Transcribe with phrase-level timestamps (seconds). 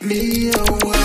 [0.00, 0.96] me away.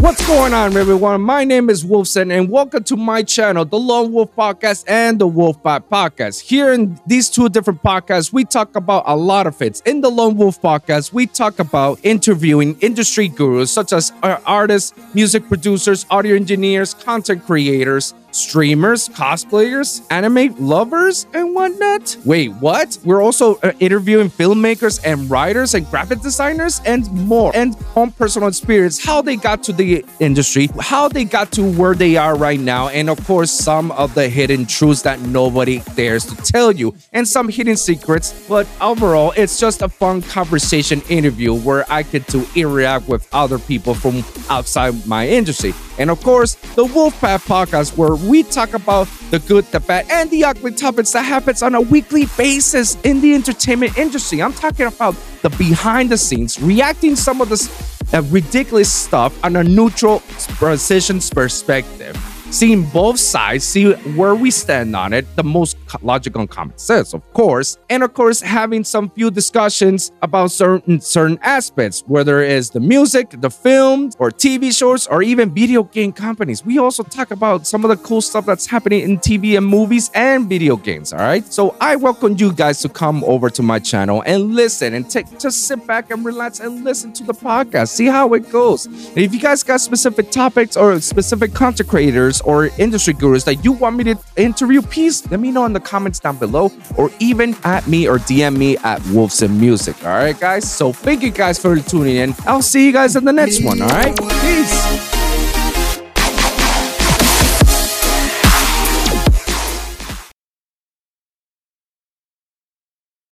[0.00, 1.20] What's going on, everyone?
[1.22, 5.26] My name is Wolvsun, and welcome to my channel, the Lone Wolv Podcast and the
[5.26, 6.40] Wolf Pack Podcast.
[6.40, 9.80] Here in these two different podcasts, we talk about a lot of it.
[9.86, 14.92] In the Lone Wolv Podcast, we talk about interviewing industry gurus such as uh, artists,
[15.14, 22.16] music producers, audio engineers, content creators, streamers, cosplayers, anime lovers, and whatnot.
[22.24, 22.98] Wait, what?
[23.04, 28.48] We're also uh, interviewing filmmakers and writers and graphic designers and more, and on personal
[28.48, 32.60] experience, how they got to the industry, how they got to where they are right
[32.60, 36.94] now, and of course, some of the hidden truths that nobody dares to tell you,
[37.12, 38.46] and some hidden secrets.
[38.48, 43.58] But overall, it's just a fun conversation interview where I get to interact with other
[43.58, 45.72] people from outside my industry.
[45.98, 50.30] And of course, the Wolfpack podcast, where we talk about the good, the bad, and
[50.30, 54.42] the ugly topics that happens on a weekly basis in the entertainment industry.
[54.42, 57.68] I'm talking about the behind the scenes, reacting some of this
[58.12, 60.20] uh, ridiculous stuff on a neutral
[60.58, 66.50] positions perspective seeing both sides, see where we stand on it, the most logical and
[66.50, 72.02] common sense, of course, and of course having some few discussions about certain certain aspects,
[72.06, 76.64] whether it is the music, the films, or TV shows, or even video game companies.
[76.64, 80.10] We also talk about some of the cool stuff that's happening in TV and movies
[80.14, 81.12] and video games.
[81.12, 84.94] All right, so I welcome you guys to come over to my channel and listen
[84.94, 88.50] and take just sit back and relax and listen to the podcast, see how it
[88.50, 88.86] goes.
[88.86, 93.64] And if you guys got specific topics or specific content creators or industry gurus that
[93.64, 97.10] you want me to interview, please let me know in the comments down below or
[97.20, 99.96] even at me or DM me at Wolvsun Music.
[100.04, 100.70] All right, guys.
[100.70, 102.34] So thank you guys for tuning in.
[102.46, 103.80] I'll see you guys in the next one.
[103.80, 104.16] All right.
[104.16, 105.13] Peace.